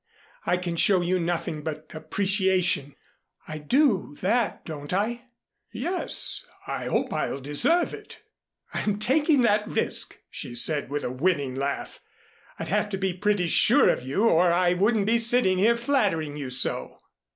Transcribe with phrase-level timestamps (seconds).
[0.47, 2.95] I can show you nothing but appreciation.
[3.47, 5.25] I do that, don't I?"
[5.71, 8.23] "Yes I hope I'll deserve it."
[8.73, 11.99] "I'm taking that risk," she said, with a winning laugh.
[12.57, 16.35] "I'd have to be pretty sure of you, or I wouldn't be sitting here flattering
[16.35, 16.97] you so."